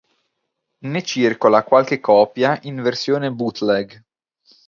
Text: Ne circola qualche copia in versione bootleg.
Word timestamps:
Ne 0.79 1.03
circola 1.03 1.63
qualche 1.63 1.99
copia 1.99 2.57
in 2.63 2.81
versione 2.81 3.29
bootleg. 3.29 4.03